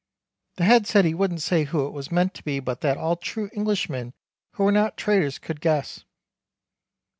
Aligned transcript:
The 0.55 0.63
Head 0.63 0.87
said 0.87 1.05
he 1.05 1.13
wouldn't 1.13 1.43
say 1.43 1.63
who 1.65 1.85
it 1.85 1.91
was 1.91 2.11
meant 2.11 2.33
to 2.33 2.43
be 2.43 2.59
but 2.59 2.81
that 2.81 2.97
all 2.97 3.15
true 3.15 3.51
Englishmen 3.53 4.15
who 4.53 4.63
were 4.63 4.71
not 4.71 4.97
traiters 4.97 5.37
could 5.39 5.61
guess. 5.61 6.05